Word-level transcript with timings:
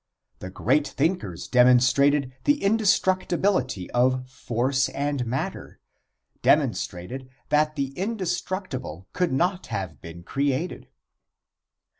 The 0.39 0.49
great 0.49 0.87
thinkers 0.87 1.47
demonstrated 1.47 2.33
the 2.45 2.59
indestructibility 2.63 3.87
of 3.91 4.27
force 4.27 4.89
and 4.89 5.23
matter 5.27 5.79
demonstrated 6.41 7.29
that 7.49 7.75
the 7.75 7.89
indestructible 7.89 9.05
could 9.13 9.31
not 9.31 9.67
have 9.67 10.01
been 10.01 10.23
created. 10.23 10.87